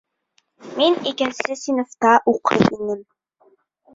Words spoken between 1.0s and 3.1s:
икенсе синыфта уҡый инем.